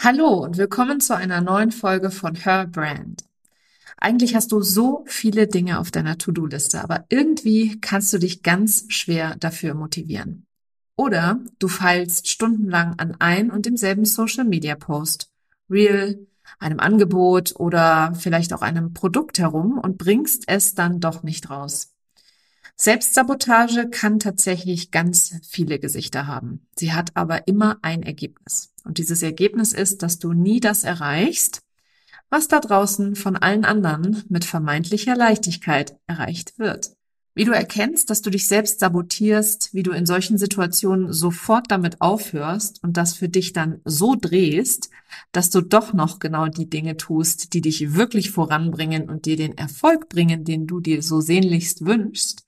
[0.00, 3.24] Hallo und willkommen zu einer neuen Folge von Her Brand.
[3.96, 8.84] Eigentlich hast du so viele Dinge auf deiner To-Do-Liste, aber irgendwie kannst du dich ganz
[8.90, 10.46] schwer dafür motivieren.
[10.94, 15.32] Oder du feilst stundenlang an ein und demselben Social-Media-Post,
[15.68, 16.28] Reel,
[16.60, 21.92] einem Angebot oder vielleicht auch einem Produkt herum und bringst es dann doch nicht raus.
[22.80, 26.68] Selbstsabotage kann tatsächlich ganz viele Gesichter haben.
[26.76, 28.72] Sie hat aber immer ein Ergebnis.
[28.84, 31.60] Und dieses Ergebnis ist, dass du nie das erreichst,
[32.30, 36.92] was da draußen von allen anderen mit vermeintlicher Leichtigkeit erreicht wird.
[37.34, 42.00] Wie du erkennst, dass du dich selbst sabotierst, wie du in solchen Situationen sofort damit
[42.00, 44.90] aufhörst und das für dich dann so drehst,
[45.32, 49.58] dass du doch noch genau die Dinge tust, die dich wirklich voranbringen und dir den
[49.58, 52.47] Erfolg bringen, den du dir so sehnlichst wünschst,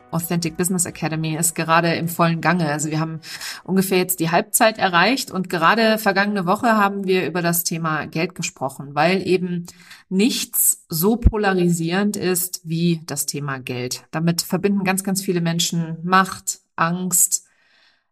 [0.11, 2.67] Authentic Business Academy ist gerade im vollen Gange.
[2.67, 3.21] Also wir haben
[3.63, 8.35] ungefähr jetzt die Halbzeit erreicht und gerade vergangene Woche haben wir über das Thema Geld
[8.35, 9.65] gesprochen, weil eben
[10.09, 14.05] nichts so polarisierend ist wie das Thema Geld.
[14.11, 17.45] Damit verbinden ganz, ganz viele Menschen Macht, Angst,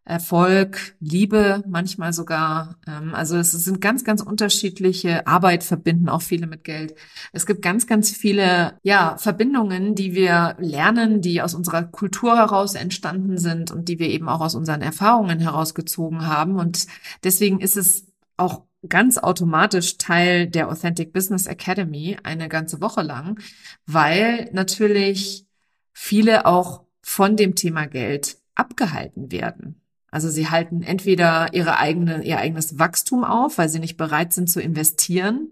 [0.04, 2.76] Erfolg, Liebe, manchmal sogar.
[2.86, 6.94] Ähm, also es sind ganz, ganz unterschiedliche Arbeit verbinden auch viele mit Geld.
[7.32, 12.74] Es gibt ganz, ganz viele ja Verbindungen, die wir lernen, die aus unserer Kultur heraus
[12.74, 16.56] entstanden sind und die wir eben auch aus unseren Erfahrungen herausgezogen haben.
[16.56, 16.86] Und
[17.22, 18.06] deswegen ist es
[18.36, 23.38] auch ganz automatisch Teil der Authentic Business Academy eine ganze Woche lang,
[23.86, 25.46] weil natürlich
[25.92, 29.80] viele auch von dem Thema Geld abgehalten werden.
[30.10, 34.48] Also sie halten entweder ihre eigene, ihr eigenes Wachstum auf, weil sie nicht bereit sind
[34.50, 35.50] zu investieren,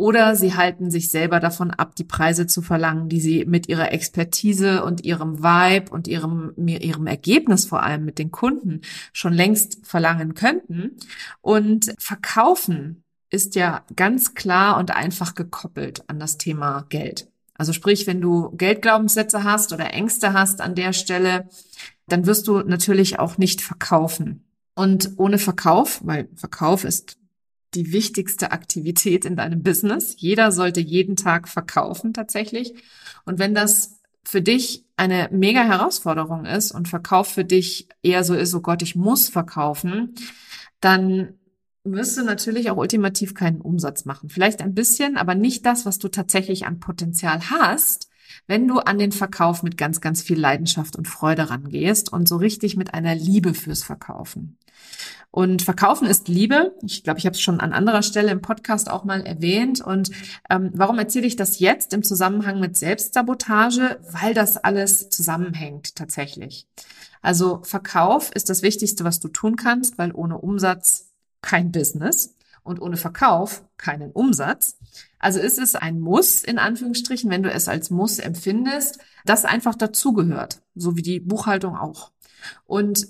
[0.00, 3.92] oder sie halten sich selber davon ab, die Preise zu verlangen, die sie mit ihrer
[3.92, 8.80] Expertise und ihrem Vibe und ihrem, ihrem Ergebnis vor allem mit den Kunden
[9.12, 10.96] schon längst verlangen könnten.
[11.42, 17.29] Und verkaufen ist ja ganz klar und einfach gekoppelt an das Thema Geld.
[17.60, 21.46] Also sprich, wenn du Geldglaubenssätze hast oder Ängste hast an der Stelle,
[22.08, 24.46] dann wirst du natürlich auch nicht verkaufen.
[24.74, 27.18] Und ohne Verkauf, weil Verkauf ist
[27.74, 30.14] die wichtigste Aktivität in deinem Business.
[30.16, 32.72] Jeder sollte jeden Tag verkaufen tatsächlich.
[33.26, 38.34] Und wenn das für dich eine mega Herausforderung ist und Verkauf für dich eher so
[38.34, 40.14] ist, oh Gott, ich muss verkaufen,
[40.80, 41.34] dann
[41.84, 44.28] wirst du natürlich auch ultimativ keinen Umsatz machen.
[44.28, 48.08] Vielleicht ein bisschen, aber nicht das, was du tatsächlich an Potenzial hast,
[48.46, 52.36] wenn du an den Verkauf mit ganz, ganz viel Leidenschaft und Freude rangehst und so
[52.36, 54.58] richtig mit einer Liebe fürs Verkaufen.
[55.30, 56.74] Und Verkaufen ist Liebe.
[56.82, 59.80] Ich glaube, ich habe es schon an anderer Stelle im Podcast auch mal erwähnt.
[59.80, 60.10] Und
[60.48, 64.00] ähm, warum erzähle ich das jetzt im Zusammenhang mit Selbstsabotage?
[64.10, 66.66] Weil das alles zusammenhängt tatsächlich.
[67.22, 71.09] Also Verkauf ist das Wichtigste, was du tun kannst, weil ohne Umsatz
[71.42, 74.78] kein Business und ohne Verkauf keinen Umsatz.
[75.18, 79.74] Also ist es ein Muss, in Anführungsstrichen, wenn du es als Muss empfindest, das einfach
[79.74, 82.12] dazugehört, so wie die Buchhaltung auch.
[82.66, 83.06] Und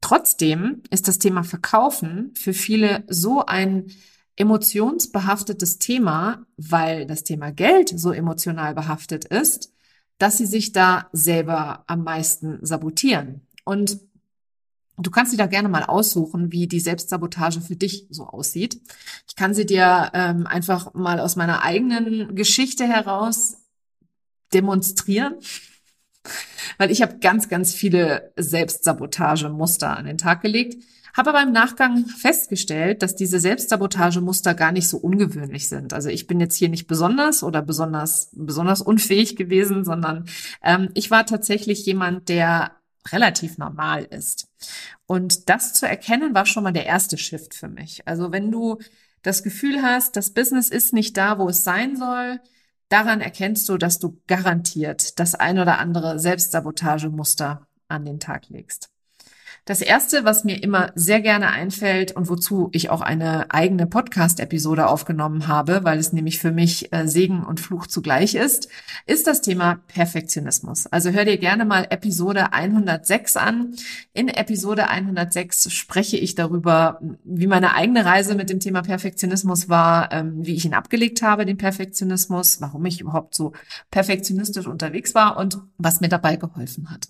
[0.00, 3.86] trotzdem ist das Thema Verkaufen für viele so ein
[4.36, 9.72] emotionsbehaftetes Thema, weil das Thema Geld so emotional behaftet ist,
[10.18, 13.46] dass sie sich da selber am meisten sabotieren.
[13.64, 14.00] Und
[15.02, 18.80] Du kannst dir da gerne mal aussuchen, wie die Selbstsabotage für dich so aussieht.
[19.28, 23.56] Ich kann sie dir ähm, einfach mal aus meiner eigenen Geschichte heraus
[24.52, 25.36] demonstrieren,
[26.78, 30.82] weil ich habe ganz, ganz viele Selbstsabotagemuster an den Tag gelegt,
[31.14, 35.92] habe aber im Nachgang festgestellt, dass diese Selbstsabotagemuster gar nicht so ungewöhnlich sind.
[35.92, 40.24] Also ich bin jetzt hier nicht besonders oder besonders besonders unfähig gewesen, sondern
[40.62, 44.48] ähm, ich war tatsächlich jemand, der relativ normal ist.
[45.06, 48.06] Und das zu erkennen war schon mal der erste Shift für mich.
[48.06, 48.78] Also wenn du
[49.22, 52.40] das Gefühl hast, das Business ist nicht da, wo es sein soll,
[52.88, 58.91] daran erkennst du, dass du garantiert das ein oder andere Selbstsabotagemuster an den Tag legst.
[59.64, 64.88] Das erste, was mir immer sehr gerne einfällt und wozu ich auch eine eigene Podcast-Episode
[64.88, 68.68] aufgenommen habe, weil es nämlich für mich äh, Segen und Fluch zugleich ist,
[69.06, 70.86] ist das Thema Perfektionismus.
[70.88, 73.74] Also hör dir gerne mal Episode 106 an.
[74.12, 80.12] In Episode 106 spreche ich darüber, wie meine eigene Reise mit dem Thema Perfektionismus war,
[80.12, 83.52] ähm, wie ich ihn abgelegt habe, den Perfektionismus, warum ich überhaupt so
[83.90, 87.08] perfektionistisch unterwegs war und was mir dabei geholfen hat.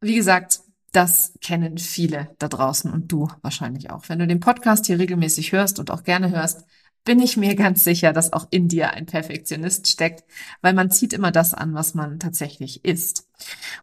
[0.00, 0.60] Wie gesagt,
[0.92, 4.08] das kennen viele da draußen und du wahrscheinlich auch.
[4.08, 6.64] Wenn du den Podcast hier regelmäßig hörst und auch gerne hörst,
[7.04, 10.24] bin ich mir ganz sicher, dass auch in dir ein Perfektionist steckt,
[10.60, 13.26] weil man zieht immer das an, was man tatsächlich ist.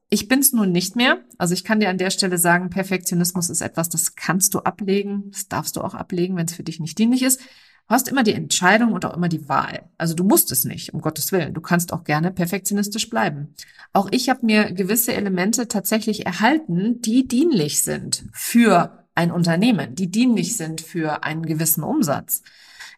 [0.10, 1.20] Ich bin's nun nicht mehr.
[1.38, 5.32] Also ich kann dir an der Stelle sagen, Perfektionismus ist etwas, das kannst du ablegen,
[5.32, 7.42] das darfst du auch ablegen, wenn es für dich nicht dienlich ist.
[7.90, 9.90] Du hast immer die Entscheidung und auch immer die Wahl.
[9.98, 11.56] Also du musst es nicht, um Gottes Willen.
[11.56, 13.56] Du kannst auch gerne perfektionistisch bleiben.
[13.94, 20.12] Auch ich habe mir gewisse Elemente tatsächlich erhalten, die dienlich sind für ein Unternehmen, die
[20.12, 22.44] dienlich sind für einen gewissen Umsatz.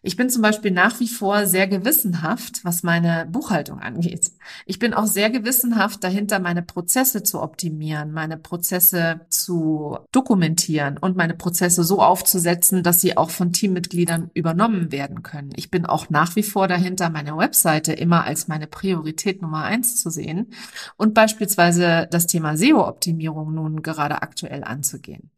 [0.04, 4.32] Ich bin zum Beispiel nach wie vor sehr gewissenhaft, was meine Buchhaltung angeht.
[4.66, 11.16] Ich bin auch sehr gewissenhaft dahinter, meine Prozesse zu optimieren, meine Prozesse zu dokumentieren und
[11.16, 15.52] meine Prozesse so aufzusetzen, dass sie auch von Teammitgliedern übernommen werden können.
[15.54, 20.02] Ich bin auch nach wie vor dahinter, meine Webseite immer als meine Priorität Nummer eins
[20.02, 20.52] zu sehen
[20.96, 25.30] und beispielsweise das Thema SEO-Optimierung nun gerade aktuell anzugehen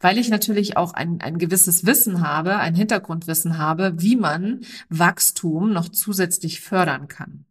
[0.00, 5.72] weil ich natürlich auch ein, ein gewisses Wissen habe, ein Hintergrundwissen habe, wie man Wachstum
[5.72, 7.44] noch zusätzlich fördern kann.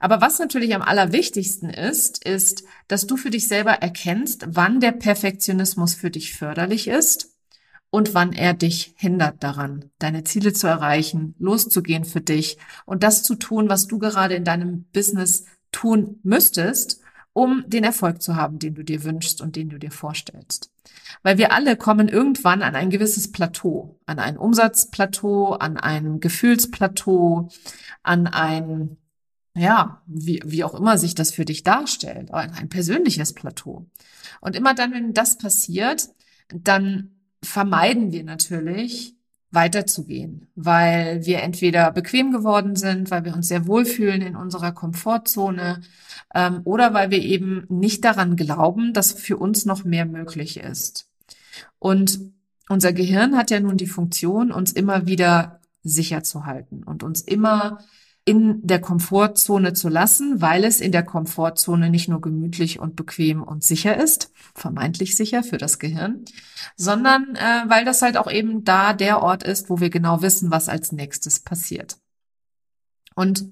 [0.00, 4.92] Aber was natürlich am allerwichtigsten ist, ist, dass du für dich selber erkennst, wann der
[4.92, 7.34] Perfektionismus für dich förderlich ist
[7.90, 13.22] und wann er dich hindert daran, deine Ziele zu erreichen, loszugehen für dich und das
[13.22, 17.00] zu tun, was du gerade in deinem Business tun müsstest,
[17.38, 20.72] um den Erfolg zu haben, den du dir wünschst und den du dir vorstellst.
[21.22, 27.48] Weil wir alle kommen irgendwann an ein gewisses Plateau, an ein Umsatzplateau, an ein Gefühlsplateau,
[28.02, 28.96] an ein,
[29.54, 33.86] ja, wie, wie auch immer sich das für dich darstellt, an ein persönliches Plateau.
[34.40, 36.08] Und immer dann, wenn das passiert,
[36.48, 39.14] dann vermeiden wir natürlich,
[39.50, 45.80] weiterzugehen, weil wir entweder bequem geworden sind, weil wir uns sehr wohlfühlen in unserer Komfortzone
[46.34, 51.08] ähm, oder weil wir eben nicht daran glauben, dass für uns noch mehr möglich ist.
[51.78, 52.20] Und
[52.68, 57.22] unser Gehirn hat ja nun die Funktion, uns immer wieder sicher zu halten und uns
[57.22, 57.78] immer
[58.28, 63.42] in der Komfortzone zu lassen, weil es in der Komfortzone nicht nur gemütlich und bequem
[63.42, 66.26] und sicher ist, vermeintlich sicher für das Gehirn,
[66.76, 70.50] sondern äh, weil das halt auch eben da der Ort ist, wo wir genau wissen,
[70.50, 71.96] was als nächstes passiert.
[73.14, 73.48] Und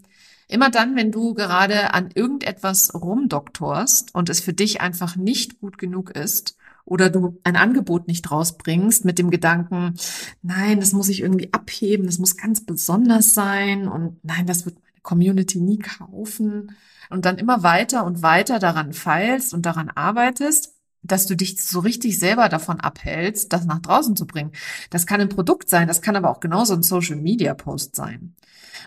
[0.46, 5.78] immer dann, wenn du gerade an irgendetwas rumdoktorst und es für dich einfach nicht gut
[5.78, 9.94] genug ist, oder du ein Angebot nicht rausbringst mit dem Gedanken,
[10.40, 14.76] nein, das muss ich irgendwie abheben, das muss ganz besonders sein und nein, das wird
[14.76, 16.74] meine Community nie kaufen
[17.10, 21.80] und dann immer weiter und weiter daran feilst und daran arbeitest, dass du dich so
[21.80, 24.52] richtig selber davon abhältst, das nach draußen zu bringen.
[24.90, 28.34] Das kann ein Produkt sein, das kann aber auch genauso ein Social Media Post sein.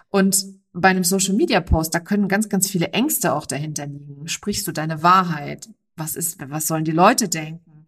[0.09, 4.27] Und bei einem Social Media Post, da können ganz, ganz viele Ängste auch dahinter liegen.
[4.27, 5.69] Sprichst du deine Wahrheit?
[5.95, 7.78] Was ist, was sollen die Leute denken?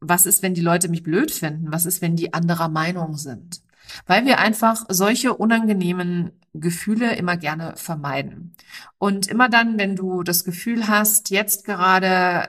[0.00, 1.72] Was ist, wenn die Leute mich blöd finden?
[1.72, 3.62] Was ist, wenn die anderer Meinung sind?
[4.06, 8.54] Weil wir einfach solche unangenehmen Gefühle immer gerne vermeiden.
[8.98, 12.48] Und immer dann, wenn du das Gefühl hast, jetzt gerade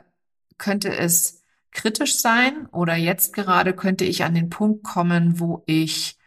[0.58, 6.18] könnte es kritisch sein oder jetzt gerade könnte ich an den Punkt kommen, wo ich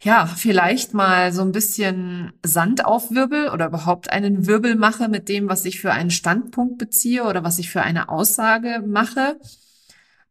[0.00, 5.48] ja, vielleicht mal so ein bisschen Sand aufwirbel oder überhaupt einen Wirbel mache mit dem,
[5.48, 9.40] was ich für einen Standpunkt beziehe oder was ich für eine Aussage mache,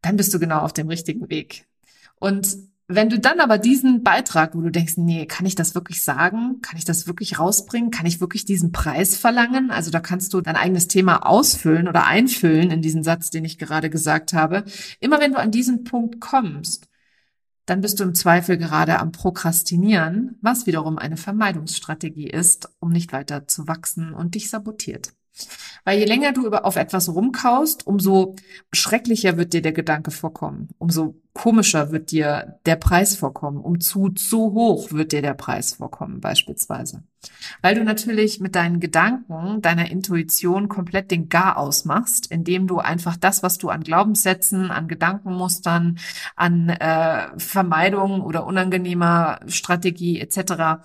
[0.01, 1.65] dann bist du genau auf dem richtigen Weg.
[2.19, 2.57] Und
[2.89, 6.61] wenn du dann aber diesen Beitrag, wo du denkst, nee, kann ich das wirklich sagen?
[6.61, 7.91] Kann ich das wirklich rausbringen?
[7.91, 9.71] Kann ich wirklich diesen Preis verlangen?
[9.71, 13.57] Also da kannst du dein eigenes Thema ausfüllen oder einfüllen in diesen Satz, den ich
[13.57, 14.63] gerade gesagt habe.
[15.01, 16.87] Immer wenn du an diesen Punkt kommst,
[17.65, 23.11] dann bist du im Zweifel gerade am Prokrastinieren, was wiederum eine Vermeidungsstrategie ist, um nicht
[23.11, 25.11] weiter zu wachsen und dich sabotiert.
[25.87, 28.35] Weil je länger du über, auf etwas rumkaust, umso
[28.73, 34.09] schrecklicher wird dir der Gedanke vorkommen, umso komischer wird dir der Preis vorkommen, um zu,
[34.09, 37.03] zu hoch wird dir der Preis vorkommen beispielsweise.
[37.61, 43.15] Weil du natürlich mit deinen Gedanken, deiner Intuition komplett den Gar ausmachst, indem du einfach
[43.15, 45.99] das, was du an Glaubenssätzen, an Gedankenmustern,
[46.35, 50.81] an äh, Vermeidung oder unangenehmer Strategie etc.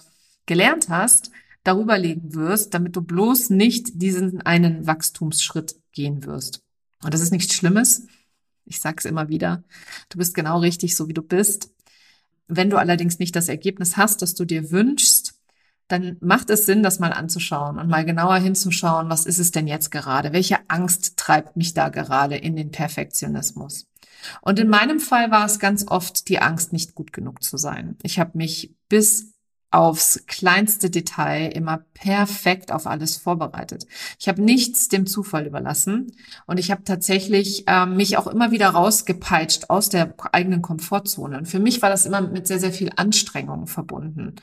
[0.46, 1.32] gelernt hast,
[1.64, 6.62] darüber legen wirst, damit du bloß nicht diesen einen Wachstumsschritt gehen wirst.
[7.02, 8.06] Und das ist nichts Schlimmes.
[8.64, 9.62] Ich sag's immer wieder.
[10.08, 11.70] Du bist genau richtig, so wie du bist.
[12.48, 15.34] Wenn du allerdings nicht das Ergebnis hast, das du dir wünschst,
[15.88, 19.66] dann macht es Sinn, das mal anzuschauen und mal genauer hinzuschauen, was ist es denn
[19.66, 20.32] jetzt gerade?
[20.32, 23.86] Welche Angst treibt mich da gerade in den Perfektionismus?
[24.40, 27.96] Und in meinem Fall war es ganz oft die Angst, nicht gut genug zu sein.
[28.02, 29.31] Ich habe mich bis
[29.72, 33.86] aufs kleinste Detail immer perfekt auf alles vorbereitet.
[34.18, 36.12] Ich habe nichts dem Zufall überlassen
[36.46, 41.38] und ich habe tatsächlich äh, mich auch immer wieder rausgepeitscht aus der eigenen Komfortzone.
[41.38, 44.36] Und für mich war das immer mit sehr, sehr viel Anstrengung verbunden,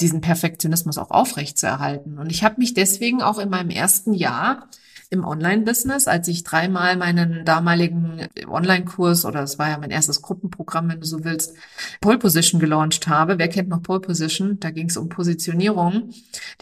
[0.00, 2.18] diesen Perfektionismus auch aufrechtzuerhalten.
[2.18, 4.68] Und ich habe mich deswegen auch in meinem ersten Jahr
[5.12, 10.88] im Online-Business, als ich dreimal meinen damaligen Online-Kurs oder es war ja mein erstes Gruppenprogramm,
[10.88, 11.54] wenn du so willst,
[12.00, 13.38] Pole Position gelauncht habe.
[13.38, 14.58] Wer kennt noch Pole Position?
[14.58, 16.10] Da ging es um Positionierung.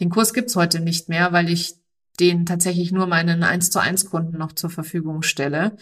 [0.01, 1.77] Den Kurs gibt's heute nicht mehr, weil ich
[2.19, 5.77] den tatsächlich nur meinen 1 zu 1 Kunden noch zur Verfügung stelle,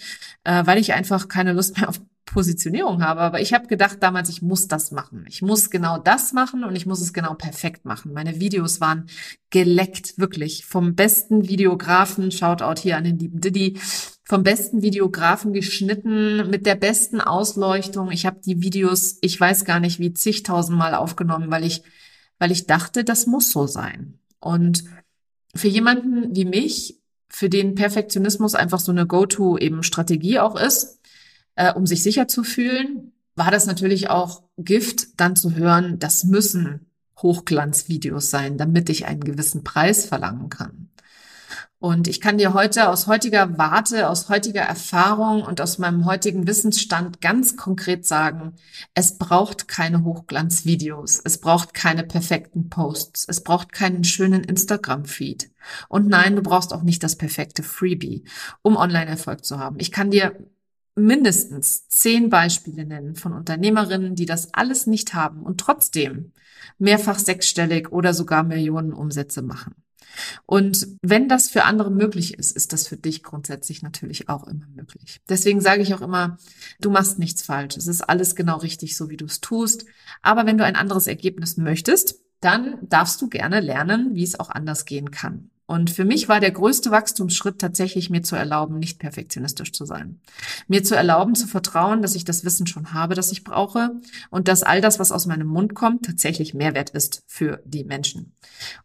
[0.44, 2.00] äh, weil ich einfach keine Lust mehr auf
[2.32, 3.20] Positionierung habe.
[3.20, 5.24] Aber ich habe gedacht damals, ich muss das machen.
[5.28, 8.12] Ich muss genau das machen und ich muss es genau perfekt machen.
[8.12, 9.06] Meine Videos waren
[9.50, 10.64] geleckt, wirklich.
[10.64, 13.78] Vom besten Videografen, Shoutout hier an den lieben Diddy,
[14.24, 18.10] vom besten Videografen geschnitten, mit der besten Ausleuchtung.
[18.10, 21.82] Ich habe die Videos, ich weiß gar nicht wie zigtausendmal aufgenommen, weil ich,
[22.38, 24.18] weil ich dachte, das muss so sein.
[24.38, 24.84] Und
[25.54, 30.98] für jemanden wie mich, für den Perfektionismus einfach so eine Go-to eben Strategie auch ist,
[31.58, 36.24] äh, um sich sicher zu fühlen, war das natürlich auch Gift, dann zu hören, das
[36.24, 36.86] müssen
[37.20, 40.88] Hochglanzvideos sein, damit ich einen gewissen Preis verlangen kann.
[41.80, 46.46] Und ich kann dir heute aus heutiger Warte, aus heutiger Erfahrung und aus meinem heutigen
[46.46, 48.54] Wissensstand ganz konkret sagen,
[48.94, 55.50] es braucht keine Hochglanzvideos, es braucht keine perfekten Posts, es braucht keinen schönen Instagram-Feed.
[55.88, 58.24] Und nein, du brauchst auch nicht das perfekte Freebie,
[58.62, 59.76] um Online-Erfolg zu haben.
[59.78, 60.36] Ich kann dir
[60.98, 66.32] mindestens zehn Beispiele nennen von Unternehmerinnen, die das alles nicht haben und trotzdem
[66.78, 69.74] mehrfach sechsstellig oder sogar Millionen Umsätze machen.
[70.46, 74.66] Und wenn das für andere möglich ist, ist das für dich grundsätzlich natürlich auch immer
[74.74, 75.20] möglich.
[75.28, 76.38] Deswegen sage ich auch immer,
[76.80, 77.76] du machst nichts falsch.
[77.76, 79.84] Es ist alles genau richtig, so wie du es tust.
[80.22, 84.50] Aber wenn du ein anderes Ergebnis möchtest, dann darfst du gerne lernen, wie es auch
[84.50, 85.50] anders gehen kann.
[85.68, 90.18] Und für mich war der größte Wachstumsschritt tatsächlich, mir zu erlauben, nicht perfektionistisch zu sein.
[90.66, 93.90] Mir zu erlauben, zu vertrauen, dass ich das Wissen schon habe, das ich brauche
[94.30, 98.32] und dass all das, was aus meinem Mund kommt, tatsächlich Mehrwert ist für die Menschen.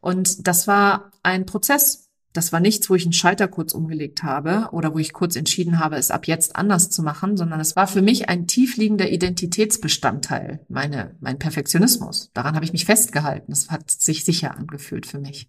[0.02, 2.10] Und das war ein Prozess.
[2.34, 5.80] Das war nichts, wo ich einen Schalter kurz umgelegt habe oder wo ich kurz entschieden
[5.80, 10.60] habe, es ab jetzt anders zu machen, sondern es war für mich ein tiefliegender Identitätsbestandteil,
[10.68, 12.30] meine, mein Perfektionismus.
[12.34, 13.54] Daran habe ich mich festgehalten.
[13.54, 15.48] Das hat sich sicher angefühlt für mich.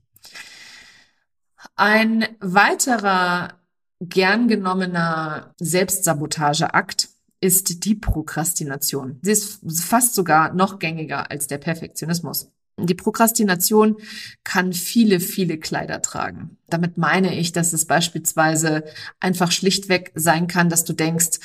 [1.77, 3.55] Ein weiterer
[4.01, 7.09] gern genommener Selbstsabotageakt
[7.41, 9.19] ist die Prokrastination.
[9.23, 12.51] Sie ist fast sogar noch gängiger als der Perfektionismus.
[12.79, 13.97] Die Prokrastination
[14.43, 16.57] kann viele, viele Kleider tragen.
[16.69, 18.85] Damit meine ich, dass es beispielsweise
[19.21, 21.39] einfach schlichtweg sein kann, dass du denkst,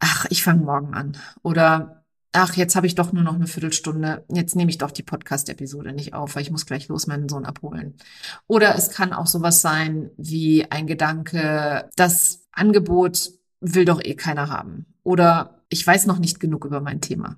[0.00, 1.16] ach, ich fange morgen an.
[1.42, 5.02] Oder ach, jetzt habe ich doch nur noch eine Viertelstunde, jetzt nehme ich doch die
[5.02, 7.94] Podcast-Episode nicht auf, weil ich muss gleich los meinen Sohn abholen.
[8.46, 14.48] Oder es kann auch sowas sein wie ein Gedanke, das Angebot will doch eh keiner
[14.48, 14.86] haben.
[15.02, 17.36] Oder ich weiß noch nicht genug über mein Thema.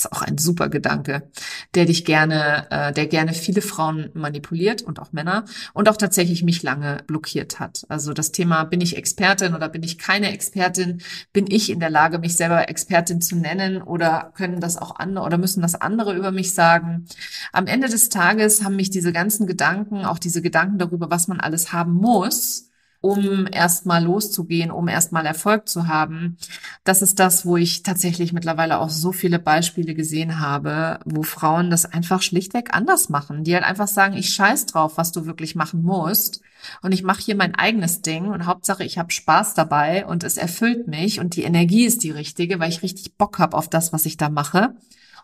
[0.00, 1.30] Ist auch ein super Gedanke,
[1.74, 6.42] der dich gerne, äh, der gerne viele Frauen manipuliert und auch Männer und auch tatsächlich
[6.42, 7.84] mich lange blockiert hat.
[7.90, 11.02] Also das Thema, bin ich Expertin oder bin ich keine Expertin?
[11.34, 15.26] Bin ich in der Lage, mich selber Expertin zu nennen oder können das auch andere
[15.26, 17.04] oder müssen das andere über mich sagen?
[17.52, 21.40] Am Ende des Tages haben mich diese ganzen Gedanken, auch diese Gedanken darüber, was man
[21.40, 22.69] alles haben muss,
[23.00, 26.36] um erstmal loszugehen, um erstmal Erfolg zu haben.
[26.84, 31.70] Das ist das, wo ich tatsächlich mittlerweile auch so viele Beispiele gesehen habe, wo Frauen
[31.70, 35.54] das einfach schlichtweg anders machen, die halt einfach sagen, ich scheiß drauf, was du wirklich
[35.54, 36.42] machen musst
[36.82, 40.36] und ich mache hier mein eigenes Ding und Hauptsache, ich habe Spaß dabei und es
[40.36, 43.94] erfüllt mich und die Energie ist die richtige, weil ich richtig Bock habe auf das,
[43.94, 44.74] was ich da mache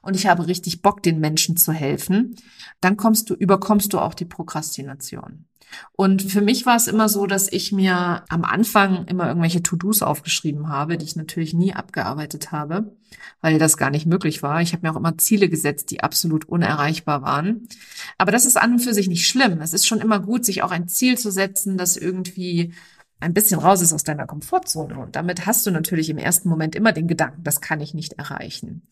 [0.00, 2.36] und ich habe richtig Bock, den Menschen zu helfen,
[2.80, 5.44] dann kommst du, überkommst du auch die Prokrastination.
[5.92, 10.02] Und für mich war es immer so, dass ich mir am Anfang immer irgendwelche To-Dos
[10.02, 12.96] aufgeschrieben habe, die ich natürlich nie abgearbeitet habe,
[13.40, 14.60] weil das gar nicht möglich war.
[14.62, 17.68] Ich habe mir auch immer Ziele gesetzt, die absolut unerreichbar waren.
[18.18, 19.60] Aber das ist an und für sich nicht schlimm.
[19.60, 22.72] Es ist schon immer gut, sich auch ein Ziel zu setzen, das irgendwie
[23.18, 24.98] ein bisschen raus ist aus deiner Komfortzone.
[24.98, 28.14] Und damit hast du natürlich im ersten Moment immer den Gedanken, das kann ich nicht
[28.14, 28.86] erreichen.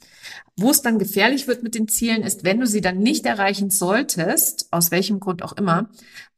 [0.57, 3.69] Wo es dann gefährlich wird mit den Zielen, ist, wenn du sie dann nicht erreichen
[3.69, 5.91] solltest, aus welchem Grund auch immer,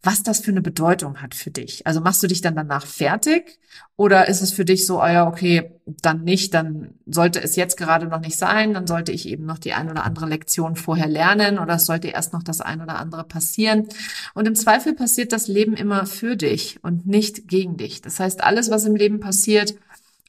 [0.07, 1.85] was das für eine Bedeutung hat für dich.
[1.87, 3.59] Also machst du dich dann danach fertig
[3.97, 7.77] oder ist es für dich so, oh ja, okay, dann nicht, dann sollte es jetzt
[7.77, 11.09] gerade noch nicht sein, dann sollte ich eben noch die ein oder andere Lektion vorher
[11.09, 13.89] lernen oder es sollte erst noch das ein oder andere passieren.
[14.33, 18.01] Und im Zweifel passiert das Leben immer für dich und nicht gegen dich.
[18.01, 19.75] Das heißt, alles, was im Leben passiert,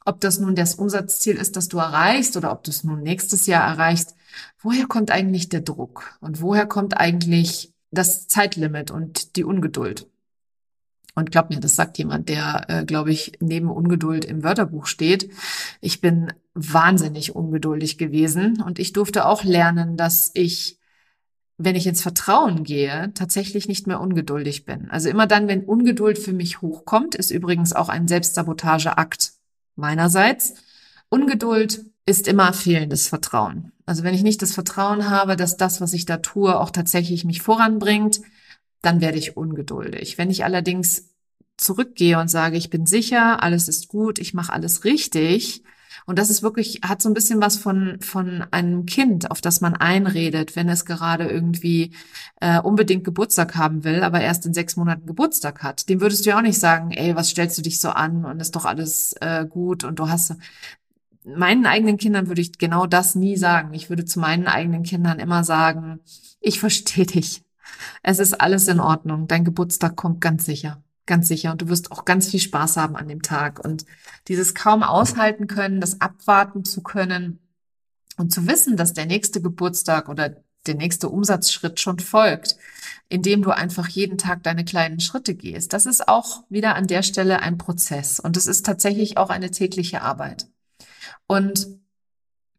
[0.06, 3.46] ob das nun das Umsatzziel ist, das du erreichst oder ob du es nun nächstes
[3.46, 4.16] Jahr erreichst,
[4.60, 10.08] woher kommt eigentlich der Druck und woher kommt eigentlich das Zeitlimit und die Ungeduld.
[11.18, 15.32] Und glaub mir, das sagt jemand, der, äh, glaube ich, neben Ungeduld im Wörterbuch steht.
[15.82, 20.78] Ich bin wahnsinnig ungeduldig gewesen und ich durfte auch lernen, dass ich,
[21.58, 24.92] wenn ich ins Vertrauen gehe, tatsächlich nicht mehr ungeduldig bin.
[24.92, 29.34] Also immer dann, wenn Ungeduld für mich hochkommt, ist übrigens auch ein Selbstsabotageakt
[29.76, 30.54] meinerseits.
[31.10, 33.74] Ungeduld ist immer fehlendes Vertrauen.
[33.86, 37.26] Also wenn ich nicht das Vertrauen habe, dass das, was ich da tue, auch tatsächlich
[37.26, 38.22] mich voranbringt,
[38.82, 40.18] dann werde ich ungeduldig.
[40.18, 41.10] Wenn ich allerdings
[41.58, 45.64] zurückgehe und sage, ich bin sicher, alles ist gut, ich mache alles richtig,
[46.06, 49.60] und das ist wirklich, hat so ein bisschen was von, von einem Kind, auf das
[49.60, 51.92] man einredet, wenn es gerade irgendwie
[52.40, 55.90] äh, unbedingt Geburtstag haben will, aber erst in sechs Monaten Geburtstag hat.
[55.90, 58.40] Dem würdest du ja auch nicht sagen, ey, was stellst du dich so an und
[58.40, 60.34] ist doch alles äh, gut und du hast
[61.36, 63.74] meinen eigenen Kindern würde ich genau das nie sagen.
[63.74, 66.00] Ich würde zu meinen eigenen Kindern immer sagen,
[66.40, 67.44] ich verstehe dich.
[68.02, 69.28] Es ist alles in Ordnung.
[69.28, 70.84] Dein Geburtstag kommt ganz sicher.
[71.06, 71.52] Ganz sicher.
[71.52, 73.64] Und du wirst auch ganz viel Spaß haben an dem Tag.
[73.64, 73.86] Und
[74.28, 77.40] dieses kaum aushalten können, das abwarten zu können
[78.18, 82.58] und zu wissen, dass der nächste Geburtstag oder der nächste Umsatzschritt schon folgt,
[83.10, 85.72] indem du einfach jeden Tag deine kleinen Schritte gehst.
[85.72, 89.52] Das ist auch wieder an der Stelle ein Prozess und es ist tatsächlich auch eine
[89.52, 90.48] tägliche Arbeit.
[91.28, 91.68] Und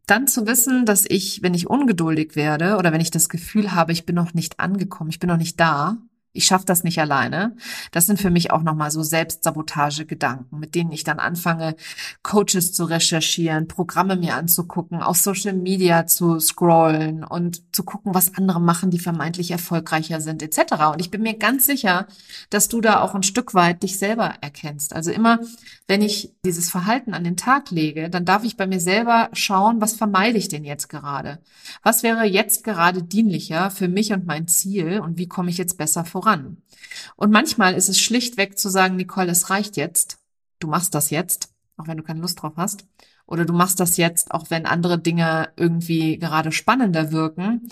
[0.07, 3.93] dann zu wissen, dass ich, wenn ich ungeduldig werde oder wenn ich das Gefühl habe,
[3.93, 5.99] ich bin noch nicht angekommen, ich bin noch nicht da,
[6.39, 7.57] ich schaffe das nicht alleine.
[7.91, 11.75] Das sind für mich auch nochmal so Selbstsabotage-Gedanken, mit denen ich dann anfange,
[12.23, 18.37] Coaches zu recherchieren, Programme mir anzugucken, auf Social Media zu scrollen und zu gucken, was
[18.37, 20.75] andere machen, die vermeintlich erfolgreicher sind, etc.
[20.93, 22.07] Und ich bin mir ganz sicher,
[22.51, 24.95] dass du da auch ein Stück weit dich selber erkennst.
[24.95, 25.41] Also immer,
[25.89, 29.81] wenn ich dieses Verhalten an den Tag lege, dann darf ich bei mir selber schauen,
[29.81, 31.41] was vermeide ich denn jetzt gerade?
[31.83, 35.79] Was wäre jetzt gerade dienlicher für mich und mein Ziel und wie komme ich jetzt
[35.79, 36.28] besser voran?
[36.29, 36.63] Voran.
[37.17, 40.19] Und manchmal ist es schlichtweg zu sagen, Nicole, es reicht jetzt.
[40.59, 42.87] Du machst das jetzt, auch wenn du keine Lust drauf hast.
[43.27, 47.69] Oder du machst das jetzt, auch wenn andere Dinge irgendwie gerade spannender wirken.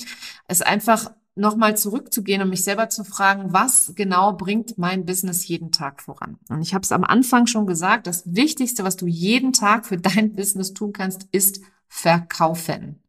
[0.48, 5.72] Es einfach nochmal zurückzugehen und mich selber zu fragen, was genau bringt mein Business jeden
[5.72, 6.38] Tag voran?
[6.48, 9.96] Und ich habe es am Anfang schon gesagt, das Wichtigste, was du jeden Tag für
[9.96, 13.02] dein Business tun kannst, ist verkaufen.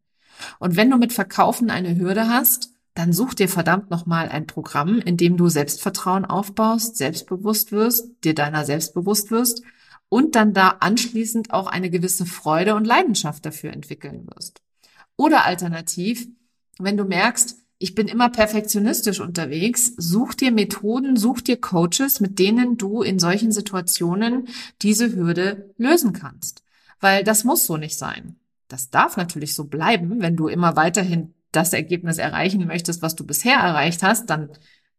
[0.59, 4.97] Und wenn du mit Verkaufen eine Hürde hast, dann such dir verdammt nochmal ein Programm,
[4.99, 9.61] in dem du Selbstvertrauen aufbaust, selbstbewusst wirst, dir deiner selbst bewusst wirst
[10.09, 14.61] und dann da anschließend auch eine gewisse Freude und Leidenschaft dafür entwickeln wirst.
[15.15, 16.27] Oder alternativ,
[16.79, 22.39] wenn du merkst, ich bin immer perfektionistisch unterwegs, such dir Methoden, such dir Coaches, mit
[22.39, 24.47] denen du in solchen Situationen
[24.81, 26.63] diese Hürde lösen kannst.
[26.99, 28.37] Weil das muss so nicht sein.
[28.67, 33.25] Das darf natürlich so bleiben, wenn du immer weiterhin das Ergebnis erreichen möchtest, was du
[33.25, 34.49] bisher erreicht hast, dann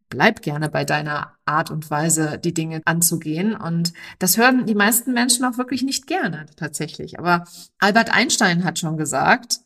[0.09, 3.55] bleib gerne bei deiner Art und Weise, die Dinge anzugehen.
[3.55, 7.19] Und das hören die meisten Menschen auch wirklich nicht gerne, tatsächlich.
[7.19, 7.45] Aber
[7.79, 9.61] Albert Einstein hat schon gesagt,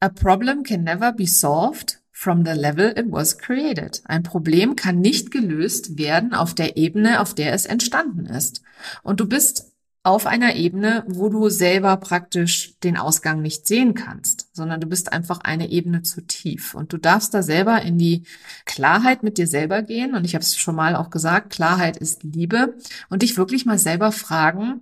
[0.00, 4.02] a problem can never be solved from the level it was created.
[4.04, 8.62] Ein Problem kann nicht gelöst werden auf der Ebene, auf der es entstanden ist.
[9.02, 9.72] Und du bist
[10.08, 15.12] auf einer Ebene, wo du selber praktisch den Ausgang nicht sehen kannst, sondern du bist
[15.12, 16.74] einfach eine Ebene zu tief.
[16.74, 18.24] Und du darfst da selber in die
[18.64, 20.14] Klarheit mit dir selber gehen.
[20.14, 22.78] Und ich habe es schon mal auch gesagt, Klarheit ist Liebe.
[23.10, 24.80] Und dich wirklich mal selber fragen,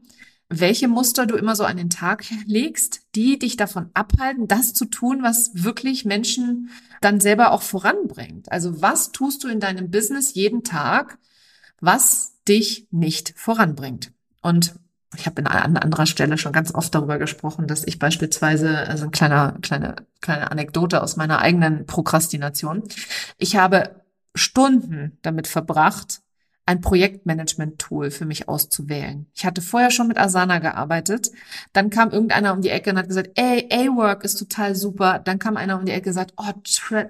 [0.48, 4.84] welche Muster du immer so an den Tag legst, die dich davon abhalten, das zu
[4.84, 8.52] tun, was wirklich Menschen dann selber auch voranbringt.
[8.52, 11.18] Also was tust du in deinem Business jeden Tag,
[11.80, 14.12] was dich nicht voranbringt?
[14.40, 14.76] Und
[15.14, 19.10] ich habe an anderer Stelle schon ganz oft darüber gesprochen, dass ich beispielsweise, also ein
[19.12, 22.82] kleiner, kleine, kleine Anekdote aus meiner eigenen Prokrastination.
[23.38, 24.02] Ich habe
[24.34, 26.20] Stunden damit verbracht,
[26.68, 29.26] ein Projektmanagement-Tool für mich auszuwählen.
[29.34, 31.30] Ich hatte vorher schon mit Asana gearbeitet.
[31.72, 35.20] Dann kam irgendeiner um die Ecke und hat gesagt, ey, A-Work ist total super.
[35.20, 36.52] Dann kam einer um die Ecke und gesagt, oh,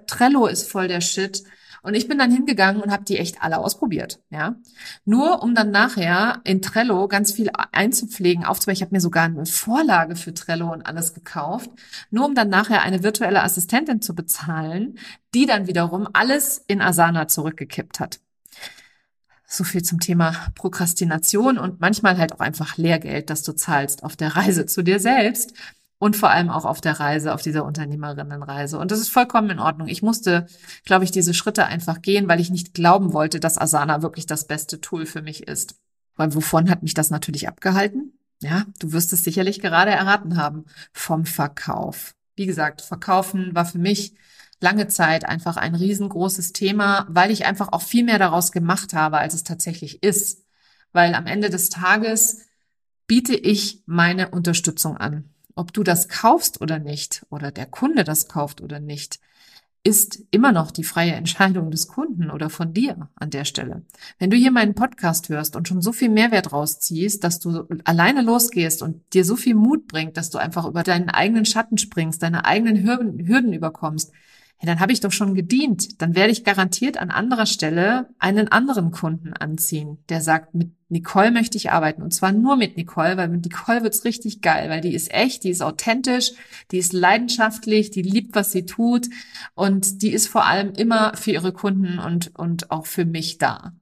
[0.07, 1.43] Trello ist voll der Shit.
[1.87, 4.57] Und ich bin dann hingegangen und habe die echt alle ausprobiert, ja.
[5.05, 8.75] Nur um dann nachher in Trello ganz viel einzupflegen, aufzubauen.
[8.75, 11.71] Ich habe mir sogar eine Vorlage für Trello und alles gekauft,
[12.11, 14.99] nur um dann nachher eine virtuelle Assistentin zu bezahlen,
[15.33, 18.19] die dann wiederum alles in Asana zurückgekippt hat.
[19.47, 24.17] So viel zum Thema Prokrastination und manchmal halt auch einfach Lehrgeld, das du zahlst auf
[24.17, 25.55] der Reise zu dir selbst
[25.99, 28.79] und vor allem auch auf der Reise, auf dieser Unternehmerinnenreise.
[28.79, 29.89] Und das ist vollkommen in Ordnung.
[29.89, 30.47] Ich musste,
[30.85, 34.47] glaube ich, diese Schritte einfach gehen, weil ich nicht glauben wollte, dass Asana wirklich das
[34.47, 35.77] beste Tool für mich ist.
[36.15, 38.19] Weil wovon hat mich das natürlich abgehalten?
[38.43, 40.67] Ja, du wirst es sicherlich gerade erraten haben.
[40.93, 42.15] Vom Verkauf.
[42.35, 44.15] Wie gesagt, Verkaufen war für mich
[44.61, 49.19] lange Zeit einfach ein riesengroßes Thema, weil ich einfach auch viel mehr daraus gemacht habe,
[49.19, 50.45] als es tatsächlich ist.
[50.93, 52.41] Weil am Ende des Tages
[53.07, 58.29] biete ich meine Unterstützung an ob du das kaufst oder nicht oder der Kunde das
[58.29, 59.19] kauft oder nicht,
[59.83, 63.83] ist immer noch die freie Entscheidung des Kunden oder von dir an der Stelle.
[64.19, 68.23] Wenn du hier meinen Podcast hörst und schon so viel Mehrwert rausziehst, dass du alleine
[68.23, 72.21] losgehst und dir so viel Mut bringt, dass du einfach über deinen eigenen Schatten springst,
[72.21, 74.13] deine eigenen Hürden, Hürden überkommst,
[74.61, 76.01] ja, dann habe ich doch schon gedient.
[76.01, 81.31] Dann werde ich garantiert an anderer Stelle einen anderen Kunden anziehen, der sagt, mit Nicole
[81.31, 82.03] möchte ich arbeiten.
[82.03, 85.45] Und zwar nur mit Nicole, weil mit Nicole wird's richtig geil, weil die ist echt,
[85.45, 86.33] die ist authentisch,
[86.71, 89.09] die ist leidenschaftlich, die liebt, was sie tut
[89.55, 93.73] und die ist vor allem immer für ihre Kunden und, und auch für mich da.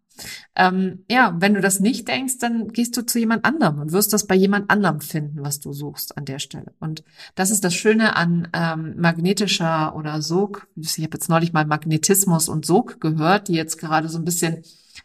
[0.55, 4.13] Ähm, ja, wenn du das nicht denkst, dann gehst du zu jemand anderem und wirst
[4.13, 6.73] das bei jemand anderem finden, was du suchst an der Stelle.
[6.81, 7.03] Und
[7.35, 10.69] das ist das Schöne an ähm, magnetischer oder Sog.
[10.77, 14.63] Ich habe jetzt neulich mal Magnetismus und Sog gehört, die jetzt gerade so ein bisschen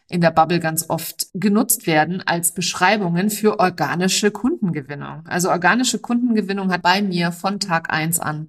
[0.08, 5.26] in der Bubble ganz oft genutzt werden als Beschreibungen für organische Kundengewinnung.
[5.26, 8.48] Also organische Kundengewinnung hat bei mir von Tag eins an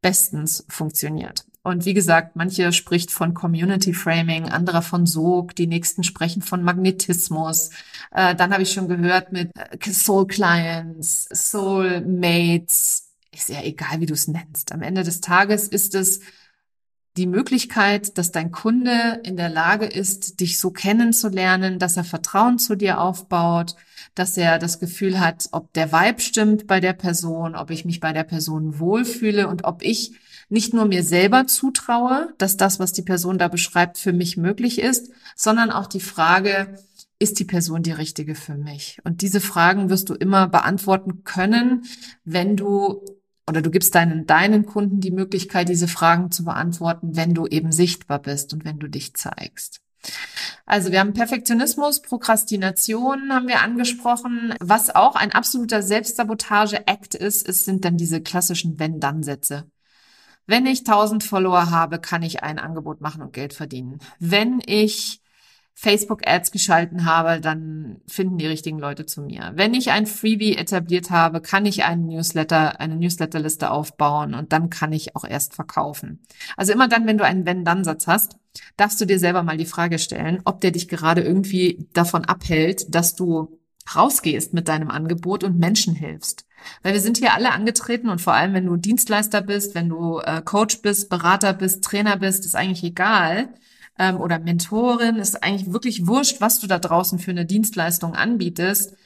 [0.00, 1.44] bestens funktioniert.
[1.64, 6.64] Und wie gesagt, manche spricht von Community Framing, andere von Sog, die nächsten sprechen von
[6.64, 7.70] Magnetismus.
[8.10, 13.12] Äh, dann habe ich schon gehört mit äh, Soul Clients, Soul Mates.
[13.32, 14.72] Ist ja egal, wie du es nennst.
[14.72, 16.20] Am Ende des Tages ist es
[17.16, 22.58] die Möglichkeit, dass dein Kunde in der Lage ist, dich so kennenzulernen, dass er Vertrauen
[22.58, 23.76] zu dir aufbaut,
[24.14, 28.00] dass er das Gefühl hat, ob der Vibe stimmt bei der Person, ob ich mich
[28.00, 30.12] bei der Person wohlfühle und ob ich
[30.52, 34.78] nicht nur mir selber zutraue, dass das, was die Person da beschreibt, für mich möglich
[34.78, 36.78] ist, sondern auch die Frage,
[37.18, 38.98] ist die Person die richtige für mich?
[39.02, 41.84] Und diese Fragen wirst du immer beantworten können,
[42.24, 43.02] wenn du
[43.48, 47.72] oder du gibst deinen, deinen Kunden die Möglichkeit, diese Fragen zu beantworten, wenn du eben
[47.72, 49.80] sichtbar bist und wenn du dich zeigst.
[50.66, 54.54] Also wir haben Perfektionismus, Prokrastination haben wir angesprochen.
[54.60, 59.64] Was auch ein absoluter Selbstsabotage-Act ist, ist, sind dann diese klassischen Wenn-Dann-Sätze.
[60.46, 63.98] Wenn ich 1000 Follower habe, kann ich ein Angebot machen und Geld verdienen.
[64.18, 65.22] Wenn ich
[65.74, 69.52] Facebook-Ads geschalten habe, dann finden die richtigen Leute zu mir.
[69.54, 74.70] Wenn ich ein Freebie etabliert habe, kann ich einen Newsletter, eine Newsletterliste aufbauen und dann
[74.70, 76.20] kann ich auch erst verkaufen.
[76.56, 78.36] Also immer dann, wenn du einen Wenn-Dann-Satz hast,
[78.76, 82.94] darfst du dir selber mal die Frage stellen, ob der dich gerade irgendwie davon abhält,
[82.94, 83.58] dass du
[83.94, 86.46] rausgehst mit deinem Angebot und Menschen hilfst.
[86.82, 90.20] Weil wir sind hier alle angetreten und vor allem, wenn du Dienstleister bist, wenn du
[90.20, 93.48] äh, Coach bist, Berater bist, Trainer bist, ist eigentlich egal,
[93.98, 98.96] ähm, oder Mentorin, ist eigentlich wirklich wurscht, was du da draußen für eine Dienstleistung anbietest.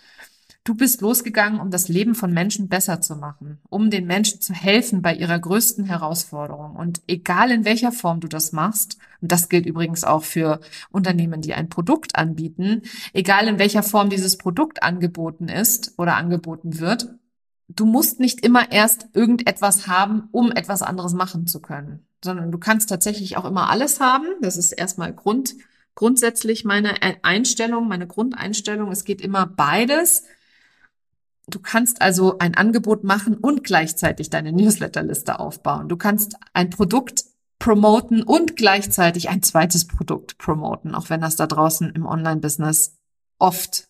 [0.66, 4.52] Du bist losgegangen, um das Leben von Menschen besser zu machen, um den Menschen zu
[4.52, 6.74] helfen bei ihrer größten Herausforderung.
[6.74, 10.58] Und egal in welcher Form du das machst, und das gilt übrigens auch für
[10.90, 16.80] Unternehmen, die ein Produkt anbieten, egal in welcher Form dieses Produkt angeboten ist oder angeboten
[16.80, 17.14] wird,
[17.68, 22.58] du musst nicht immer erst irgendetwas haben, um etwas anderes machen zu können sondern du
[22.58, 24.26] kannst tatsächlich auch immer alles haben.
[24.40, 25.54] Das ist erstmal Grund,
[25.94, 28.90] grundsätzlich meine Einstellung, meine Grundeinstellung.
[28.90, 30.24] Es geht immer beides.
[31.48, 35.88] Du kannst also ein Angebot machen und gleichzeitig deine Newsletterliste aufbauen.
[35.88, 37.24] Du kannst ein Produkt
[37.58, 42.96] promoten und gleichzeitig ein zweites Produkt promoten, auch wenn das da draußen im Online-Business
[43.38, 43.88] oft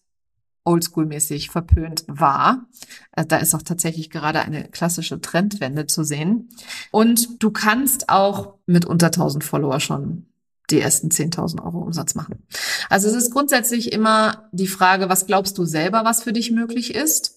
[0.64, 2.66] oldschool-mäßig verpönt war.
[3.12, 6.48] Äh, da ist auch tatsächlich gerade eine klassische Trendwende zu sehen.
[6.90, 10.26] Und du kannst auch mit unter 1000 Follower schon
[10.70, 12.44] die ersten 10.000 Euro Umsatz machen.
[12.90, 16.94] Also es ist grundsätzlich immer die Frage, was glaubst du selber, was für dich möglich
[16.94, 17.35] ist?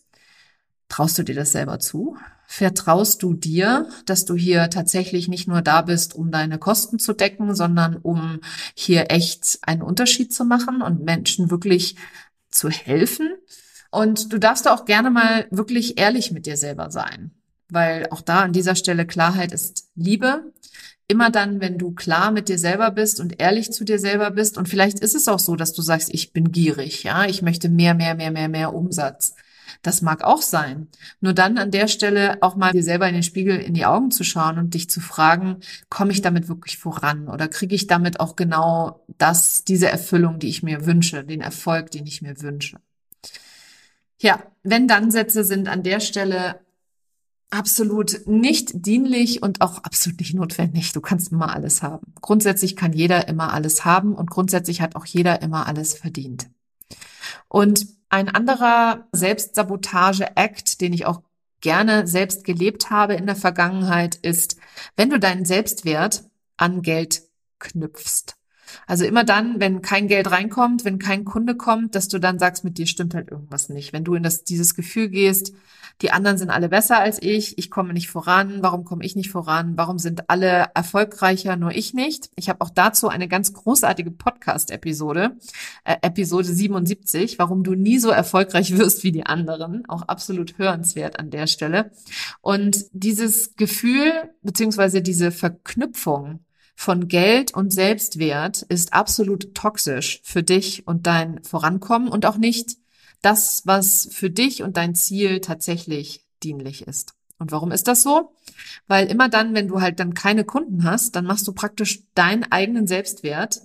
[0.89, 2.17] Traust du dir das selber zu?
[2.47, 7.13] Vertraust du dir, dass du hier tatsächlich nicht nur da bist, um deine Kosten zu
[7.13, 8.39] decken, sondern um
[8.73, 11.95] hier echt einen Unterschied zu machen und Menschen wirklich
[12.49, 13.29] zu helfen.
[13.91, 17.31] Und du darfst auch gerne mal wirklich ehrlich mit dir selber sein,
[17.69, 20.51] weil auch da an dieser Stelle Klarheit ist Liebe.
[21.07, 24.57] Immer dann, wenn du klar mit dir selber bist und ehrlich zu dir selber bist,
[24.57, 27.69] und vielleicht ist es auch so, dass du sagst, ich bin gierig, ja, ich möchte
[27.69, 29.35] mehr, mehr, mehr, mehr, mehr Umsatz.
[29.81, 30.87] Das mag auch sein.
[31.21, 34.11] Nur dann an der Stelle auch mal dir selber in den Spiegel in die Augen
[34.11, 35.57] zu schauen und dich zu fragen,
[35.89, 40.49] komme ich damit wirklich voran oder kriege ich damit auch genau das, diese Erfüllung, die
[40.49, 42.79] ich mir wünsche, den Erfolg, den ich mir wünsche.
[44.21, 46.59] Ja, wenn dann Sätze sind an der Stelle
[47.49, 50.91] absolut nicht dienlich und auch absolut nicht notwendig.
[50.91, 52.13] Du kannst immer alles haben.
[52.21, 56.49] Grundsätzlich kann jeder immer alles haben und grundsätzlich hat auch jeder immer alles verdient.
[57.47, 61.21] Und ein anderer Selbstsabotage-Act, den ich auch
[61.61, 64.57] gerne selbst gelebt habe in der Vergangenheit, ist,
[64.95, 66.23] wenn du deinen Selbstwert
[66.57, 67.23] an Geld
[67.59, 68.38] knüpfst.
[68.87, 72.63] Also immer dann, wenn kein Geld reinkommt, wenn kein Kunde kommt, dass du dann sagst,
[72.63, 73.93] mit dir stimmt halt irgendwas nicht.
[73.93, 75.53] Wenn du in das, dieses Gefühl gehst,
[76.01, 79.31] die anderen sind alle besser als ich, ich komme nicht voran, warum komme ich nicht
[79.31, 82.29] voran, warum sind alle erfolgreicher, nur ich nicht.
[82.35, 85.37] Ich habe auch dazu eine ganz großartige Podcast-Episode,
[85.83, 91.19] äh, Episode 77, warum du nie so erfolgreich wirst wie die anderen, auch absolut hörenswert
[91.19, 91.91] an der Stelle.
[92.41, 96.39] Und dieses Gefühl beziehungsweise diese Verknüpfung
[96.79, 102.77] von Geld und Selbstwert ist absolut toxisch für dich und dein Vorankommen und auch nicht
[103.21, 107.15] das, was für dich und dein Ziel tatsächlich dienlich ist.
[107.37, 108.31] Und warum ist das so?
[108.87, 112.49] Weil immer dann, wenn du halt dann keine Kunden hast, dann machst du praktisch deinen
[112.49, 113.59] eigenen Selbstwert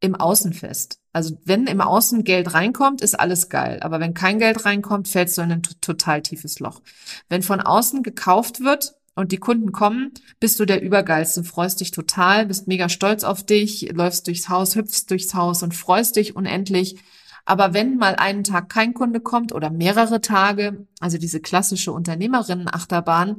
[0.00, 0.98] im Außen fest.
[1.12, 3.78] Also wenn im Außen Geld reinkommt, ist alles geil.
[3.80, 6.82] Aber wenn kein Geld reinkommt, fällst du in ein total tiefes Loch.
[7.28, 11.90] Wenn von außen gekauft wird, und die Kunden kommen, bist du der Übergeilste, freust dich
[11.90, 16.34] total, bist mega stolz auf dich, läufst durchs Haus, hüpfst durchs Haus und freust dich
[16.34, 16.98] unendlich.
[17.46, 23.36] Aber wenn mal einen Tag kein Kunde kommt oder mehrere Tage, also diese klassische Unternehmerinnen-Achterbahn,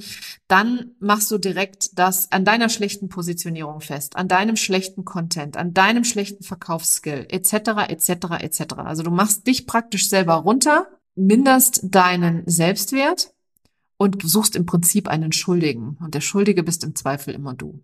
[0.48, 5.74] dann machst du direkt das an deiner schlechten Positionierung fest, an deinem schlechten Content, an
[5.74, 8.10] deinem schlechten Verkaufsskill, etc., etc.,
[8.42, 8.76] etc.
[8.78, 13.35] Also du machst dich praktisch selber runter, minderst deinen Selbstwert
[13.98, 15.98] und suchst im Prinzip einen Schuldigen.
[16.02, 17.84] Und der Schuldige bist im Zweifel immer du.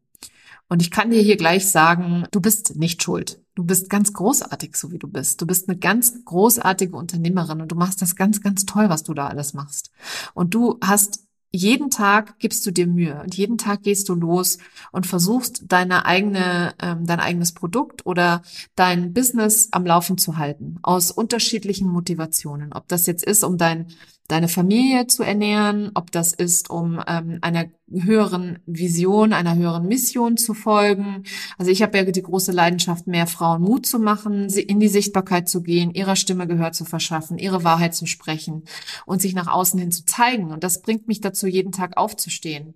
[0.70, 3.42] Und ich kann dir hier gleich sagen, du bist nicht schuld.
[3.56, 5.42] Du bist ganz großartig, so wie du bist.
[5.42, 9.14] Du bist eine ganz großartige Unternehmerin und du machst das ganz, ganz toll, was du
[9.14, 9.92] da alles machst.
[10.34, 14.58] Und du hast jeden Tag gibst du dir Mühe und jeden Tag gehst du los
[14.92, 18.42] und versuchst deine eigene, ähm, dein eigenes Produkt oder
[18.76, 22.72] dein Business am Laufen zu halten aus unterschiedlichen Motivationen.
[22.74, 23.88] Ob das jetzt ist, um dein
[24.32, 30.38] deine Familie zu ernähren, ob das ist, um ähm, einer höheren Vision, einer höheren Mission
[30.38, 31.24] zu folgen.
[31.58, 34.88] Also ich habe ja die große Leidenschaft, mehr Frauen Mut zu machen, sie in die
[34.88, 38.64] Sichtbarkeit zu gehen, ihrer Stimme Gehör zu verschaffen, ihre Wahrheit zu sprechen
[39.06, 40.52] und sich nach außen hin zu zeigen.
[40.52, 42.74] Und das bringt mich dazu, jeden Tag aufzustehen.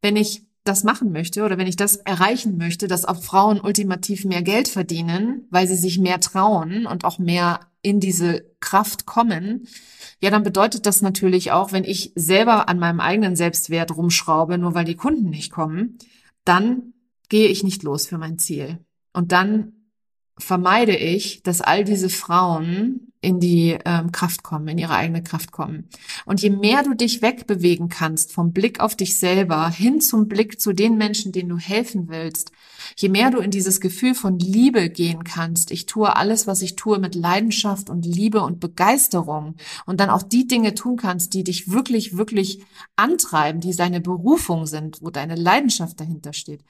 [0.00, 4.24] Wenn ich das machen möchte oder wenn ich das erreichen möchte, dass auch Frauen ultimativ
[4.24, 9.68] mehr Geld verdienen, weil sie sich mehr trauen und auch mehr in diese Kraft kommen,
[10.20, 14.74] ja, dann bedeutet das natürlich auch, wenn ich selber an meinem eigenen Selbstwert rumschraube, nur
[14.74, 15.98] weil die Kunden nicht kommen,
[16.44, 16.94] dann
[17.28, 18.78] gehe ich nicht los für mein Ziel.
[19.12, 19.75] Und dann
[20.38, 25.50] vermeide ich, dass all diese Frauen in die ähm, Kraft kommen, in ihre eigene Kraft
[25.50, 25.88] kommen.
[26.26, 30.60] Und je mehr du dich wegbewegen kannst vom Blick auf dich selber hin zum Blick
[30.60, 32.52] zu den Menschen, denen du helfen willst,
[32.96, 36.76] je mehr du in dieses Gefühl von Liebe gehen kannst, ich tue alles, was ich
[36.76, 41.42] tue, mit Leidenschaft und Liebe und Begeisterung und dann auch die Dinge tun kannst, die
[41.42, 42.60] dich wirklich, wirklich
[42.94, 46.62] antreiben, die deine Berufung sind, wo deine Leidenschaft dahinter steht,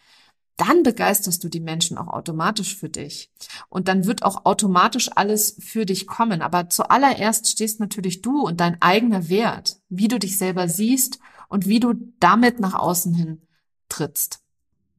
[0.56, 3.30] dann begeisterst du die Menschen auch automatisch für dich.
[3.68, 6.40] Und dann wird auch automatisch alles für dich kommen.
[6.40, 11.66] Aber zuallererst stehst natürlich du und dein eigener Wert, wie du dich selber siehst und
[11.66, 13.42] wie du damit nach außen hin
[13.88, 14.40] trittst.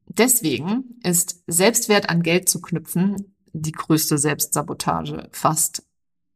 [0.06, 5.82] Deswegen ist Selbstwert an Geld zu knüpfen die größte Selbstsabotage, fast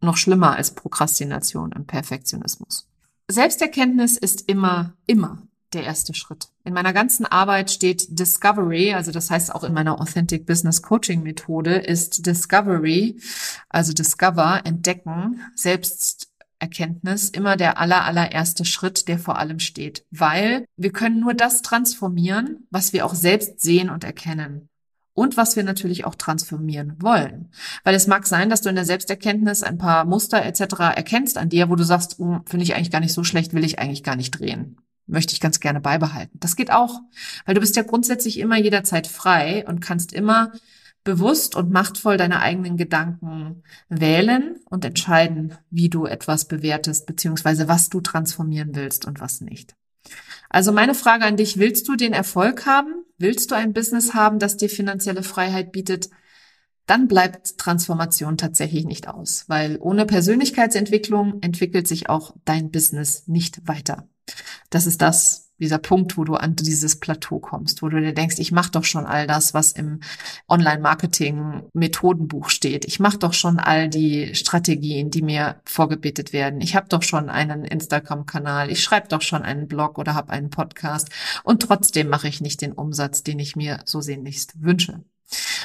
[0.01, 2.89] noch schlimmer als Prokrastination und Perfektionismus.
[3.29, 6.49] Selbsterkenntnis ist immer, immer der erste Schritt.
[6.65, 11.23] In meiner ganzen Arbeit steht Discovery, also das heißt auch in meiner Authentic Business Coaching
[11.23, 13.21] Methode ist Discovery,
[13.69, 20.05] also Discover, entdecken, Selbsterkenntnis immer der aller, allererste Schritt, der vor allem steht.
[20.11, 24.69] Weil wir können nur das transformieren, was wir auch selbst sehen und erkennen
[25.15, 27.51] und was wir natürlich auch transformieren wollen.
[27.85, 30.95] Weil es mag sein, dass du in der Selbsterkenntnis ein paar Muster etc.
[30.95, 33.65] erkennst an dir, wo du sagst, oh, finde ich eigentlich gar nicht so schlecht, will
[33.65, 36.39] ich eigentlich gar nicht drehen möchte ich ganz gerne beibehalten.
[36.41, 37.01] Das geht auch,
[37.45, 40.53] weil du bist ja grundsätzlich immer jederzeit frei und kannst immer
[41.05, 47.89] bewusst und machtvoll deine eigenen Gedanken wählen und entscheiden, wie du etwas bewertest, beziehungsweise was
[47.89, 49.75] du transformieren willst und was nicht.
[50.49, 53.05] Also meine Frage an dich, willst du den Erfolg haben?
[53.19, 56.11] Willst du ein Business haben, das dir finanzielle Freiheit bietet?
[56.87, 63.67] Dann bleibt Transformation tatsächlich nicht aus, weil ohne Persönlichkeitsentwicklung entwickelt sich auch dein Business nicht
[63.67, 64.09] weiter.
[64.73, 68.39] Das ist das, dieser Punkt, wo du an dieses Plateau kommst, wo du dir denkst,
[68.39, 70.01] ich mache doch schon all das, was im
[70.49, 72.87] Online-Marketing-Methodenbuch steht.
[72.87, 76.63] Ich mache doch schon all die Strategien, die mir vorgebetet werden.
[76.63, 80.49] Ich habe doch schon einen Instagram-Kanal, ich schreibe doch schon einen Blog oder habe einen
[80.49, 81.11] Podcast
[81.45, 85.05] und trotzdem mache ich nicht den Umsatz, den ich mir so sehnlichst wünsche.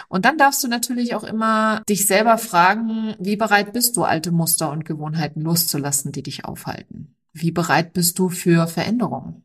[0.09, 4.31] Und dann darfst du natürlich auch immer dich selber fragen, wie bereit bist du, alte
[4.31, 7.16] Muster und Gewohnheiten loszulassen, die dich aufhalten?
[7.41, 9.43] Wie bereit bist du für Veränderungen?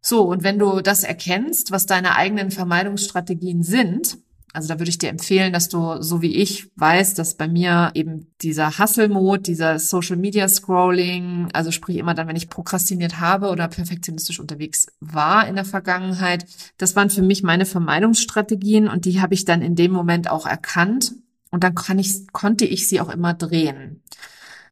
[0.00, 4.18] So, und wenn du das erkennst, was deine eigenen Vermeidungsstrategien sind,
[4.52, 7.92] also da würde ich dir empfehlen, dass du, so wie ich, weißt, dass bei mir
[7.94, 14.40] eben dieser Hustle-Mode, dieser Social-Media-Scrolling, also sprich immer dann, wenn ich prokrastiniert habe oder perfektionistisch
[14.40, 16.46] unterwegs war in der Vergangenheit,
[16.78, 20.46] das waren für mich meine Vermeidungsstrategien und die habe ich dann in dem Moment auch
[20.46, 21.12] erkannt
[21.52, 24.02] und dann kann ich, konnte ich sie auch immer drehen.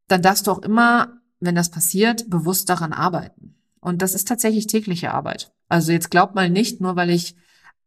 [0.09, 3.55] Dann darfst du auch immer wenn das passiert, bewusst daran arbeiten.
[3.81, 5.53] Und das ist tatsächlich tägliche Arbeit.
[5.69, 7.37] Also jetzt glaub mal nicht, nur weil ich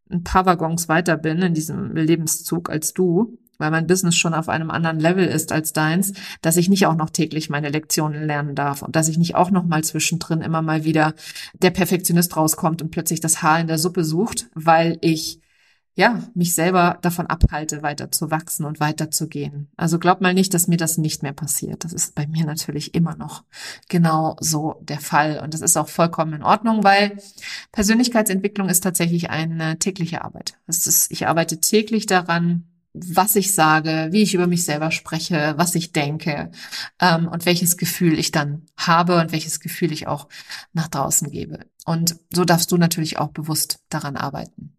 [0.09, 4.49] ein paar Waggons weiter bin in diesem Lebenszug als du, weil mein Business schon auf
[4.49, 8.55] einem anderen Level ist als deins, dass ich nicht auch noch täglich meine Lektionen lernen
[8.55, 11.13] darf und dass ich nicht auch noch mal zwischendrin immer mal wieder
[11.54, 15.40] der Perfektionist rauskommt und plötzlich das Haar in der Suppe sucht, weil ich
[15.94, 19.69] ja, mich selber davon abhalte, weiter zu wachsen und weiterzugehen.
[19.75, 21.83] Also glaub mal nicht, dass mir das nicht mehr passiert.
[21.83, 23.44] Das ist bei mir natürlich immer noch
[23.89, 25.42] genau so der Fall.
[25.44, 27.17] Und das ist auch vollkommen in Ordnung, weil
[27.73, 30.58] Persönlichkeitsentwicklung ist tatsächlich eine tägliche Arbeit.
[30.65, 35.54] Das ist, ich arbeite täglich daran, was ich sage, wie ich über mich selber spreche,
[35.58, 36.52] was ich denke
[37.00, 40.27] ähm, und welches Gefühl ich dann habe und welches Gefühl ich auch
[40.73, 41.60] nach draußen gebe.
[41.85, 44.75] Und so darfst du natürlich auch bewusst daran arbeiten.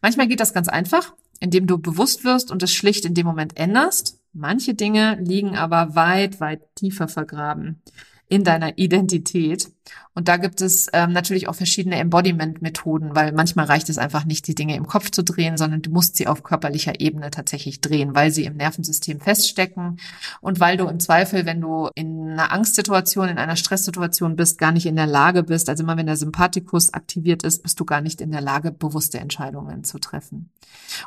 [0.00, 3.56] Manchmal geht das ganz einfach, indem du bewusst wirst und es schlicht in dem Moment
[3.56, 4.18] änderst.
[4.32, 7.82] Manche Dinge liegen aber weit, weit tiefer vergraben
[8.28, 9.70] in deiner Identität.
[10.14, 14.46] Und da gibt es ähm, natürlich auch verschiedene Embodiment-Methoden, weil manchmal reicht es einfach nicht,
[14.46, 18.14] die Dinge im Kopf zu drehen, sondern du musst sie auf körperlicher Ebene tatsächlich drehen,
[18.14, 19.98] weil sie im Nervensystem feststecken
[20.42, 24.72] und weil du im Zweifel, wenn du in einer Angstsituation, in einer Stresssituation bist, gar
[24.72, 28.02] nicht in der Lage bist, also immer wenn der Sympathikus aktiviert ist, bist du gar
[28.02, 30.50] nicht in der Lage, bewusste Entscheidungen zu treffen.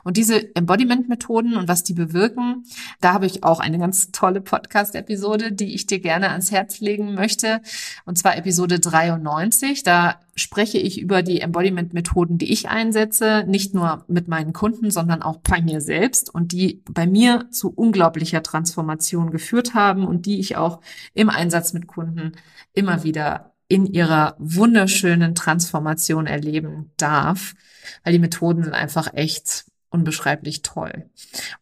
[0.04, 2.64] Und diese Embodiment-Methoden und was die bewirken,
[3.02, 7.14] da habe ich auch eine ganz tolle Podcast-Episode, die ich dir gerne ans Herz legen
[7.14, 7.62] möchte.
[8.06, 9.84] Und zwar Episode 93.
[9.84, 15.22] Da spreche ich über die Embodiment-Methoden, die ich einsetze, nicht nur mit meinen Kunden, sondern
[15.22, 20.40] auch bei mir selbst und die bei mir zu unglaublicher Transformation geführt haben und die
[20.40, 20.82] ich auch
[21.14, 22.34] im Einsatz mit Kunden
[22.74, 27.56] immer wieder in ihrer wunderschönen Transformation erleben darf,
[28.04, 29.66] weil die Methoden sind einfach echt
[29.96, 31.10] unbeschreiblich toll.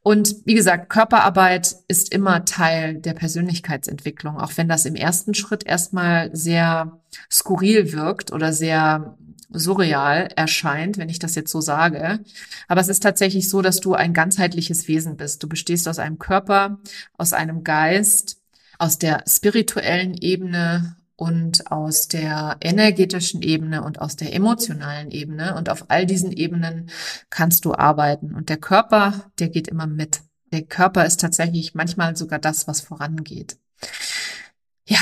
[0.01, 5.63] Und wie gesagt, Körperarbeit ist immer Teil der Persönlichkeitsentwicklung, auch wenn das im ersten Schritt
[5.65, 6.99] erstmal sehr
[7.31, 9.15] skurril wirkt oder sehr
[9.51, 12.19] surreal erscheint, wenn ich das jetzt so sage.
[12.67, 15.43] Aber es ist tatsächlich so, dass du ein ganzheitliches Wesen bist.
[15.43, 16.79] Du bestehst aus einem Körper,
[17.17, 18.41] aus einem Geist,
[18.79, 25.55] aus der spirituellen Ebene und aus der energetischen Ebene und aus der emotionalen Ebene.
[25.55, 26.89] Und auf all diesen Ebenen
[27.29, 28.33] kannst du arbeiten.
[28.33, 30.21] Und der Körper, der geht immer mit.
[30.51, 33.57] Der Körper ist tatsächlich manchmal sogar das, was vorangeht.
[34.85, 34.99] Ja,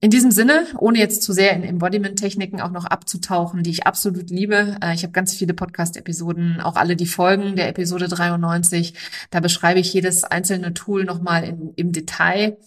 [0.00, 4.30] in diesem Sinne, ohne jetzt zu sehr in Embodiment-Techniken auch noch abzutauchen, die ich absolut
[4.30, 4.76] liebe.
[4.82, 8.94] Äh, ich habe ganz viele Podcast-Episoden, auch alle die Folgen der Episode 93.
[9.30, 12.58] Da beschreibe ich jedes einzelne Tool nochmal im Detail.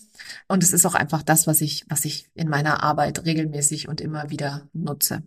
[0.48, 4.02] Und es ist auch einfach das, was ich, was ich in meiner Arbeit regelmäßig und
[4.02, 5.24] immer wieder nutze.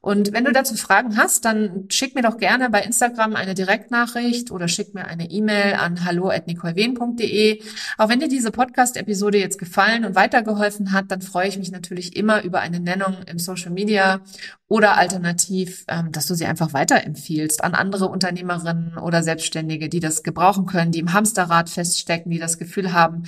[0.00, 4.50] Und wenn du dazu Fragen hast, dann schick mir doch gerne bei Instagram eine Direktnachricht
[4.50, 7.62] oder schick mir eine E-Mail an hallo@nicolewen.de.
[7.98, 12.16] Auch wenn dir diese Podcast-Episode jetzt gefallen und weitergeholfen hat, dann freue ich mich natürlich
[12.16, 14.20] immer über eine Nennung im Social Media
[14.72, 20.22] oder alternativ, ähm, dass du sie einfach weiterempfiehlst an andere Unternehmerinnen oder Selbstständige, die das
[20.22, 23.24] gebrauchen können, die im Hamsterrad feststecken, die das Gefühl haben,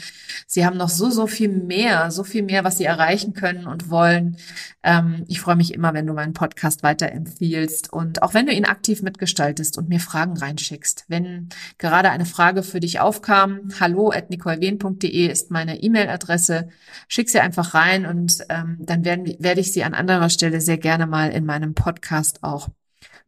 [0.47, 3.89] sie haben noch so, so viel mehr, so viel mehr, was sie erreichen können und
[3.89, 4.37] wollen.
[4.83, 8.67] Ähm, ich freue mich immer, wenn du meinen Podcast weiterempfiehlst und auch wenn du ihn
[8.67, 11.05] aktiv mitgestaltest und mir Fragen reinschickst.
[11.09, 11.49] Wenn
[11.79, 16.69] gerade eine Frage für dich aufkam, hallo at nicolewen.de ist meine E-Mail-Adresse.
[17.09, 20.79] Schick sie einfach rein und ähm, dann werden, werde ich sie an anderer Stelle sehr
[20.79, 22.69] gerne mal in meinem Podcast auch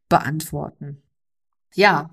[0.08, 1.02] beantworten.
[1.74, 2.10] Ja,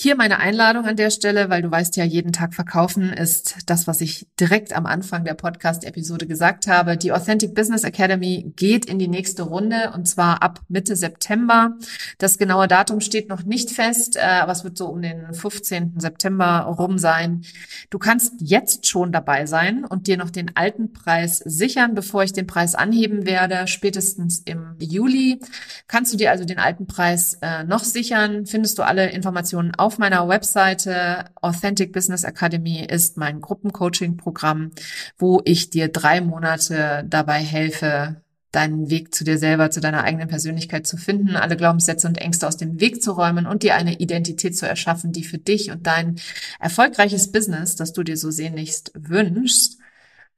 [0.00, 3.88] hier meine Einladung an der Stelle, weil du weißt ja, jeden Tag verkaufen ist das,
[3.88, 6.96] was ich direkt am Anfang der Podcast-Episode gesagt habe.
[6.96, 11.72] Die Authentic Business Academy geht in die nächste Runde und zwar ab Mitte September.
[12.18, 15.94] Das genaue Datum steht noch nicht fest, äh, aber es wird so um den 15.
[15.98, 17.42] September rum sein.
[17.90, 22.32] Du kannst jetzt schon dabei sein und dir noch den alten Preis sichern, bevor ich
[22.32, 23.66] den Preis anheben werde.
[23.66, 25.40] Spätestens im Juli
[25.88, 28.46] kannst du dir also den alten Preis äh, noch sichern.
[28.46, 34.72] Findest du alle Informationen auf auf meiner Webseite Authentic Business Academy ist mein Gruppencoaching-Programm,
[35.16, 38.20] wo ich dir drei Monate dabei helfe,
[38.52, 42.46] deinen Weg zu dir selber, zu deiner eigenen Persönlichkeit zu finden, alle Glaubenssätze und Ängste
[42.46, 45.86] aus dem Weg zu räumen und dir eine Identität zu erschaffen, die für dich und
[45.86, 46.16] dein
[46.60, 49.77] erfolgreiches Business, das du dir so sehnlichst wünschst,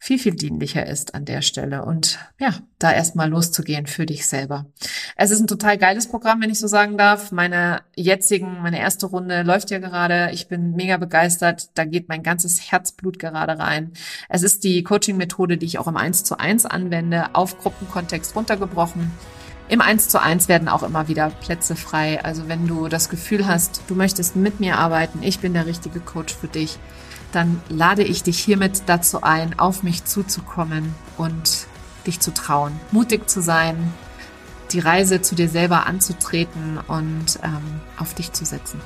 [0.03, 4.65] viel, viel dienlicher ist an der Stelle und ja, da erstmal loszugehen für dich selber.
[5.15, 7.33] Es ist ein total geiles Programm, wenn ich so sagen darf.
[7.33, 10.31] Meine jetzigen, meine erste Runde läuft ja gerade.
[10.33, 11.69] Ich bin mega begeistert.
[11.75, 13.93] Da geht mein ganzes Herzblut gerade rein.
[14.31, 19.11] Es ist die Coaching-Methode, die ich auch im 1 zu 1 anwende, auf Gruppenkontext runtergebrochen.
[19.69, 22.25] Im 1 zu 1 werden auch immer wieder Plätze frei.
[22.25, 26.01] Also wenn du das Gefühl hast, du möchtest mit mir arbeiten, ich bin der richtige
[26.01, 26.79] Coach für dich,
[27.33, 31.67] dann lade ich dich hiermit dazu ein, auf mich zuzukommen und
[32.07, 33.93] dich zu trauen, mutig zu sein,
[34.73, 38.81] die Reise zu dir selber anzutreten und ähm, auf dich zu setzen.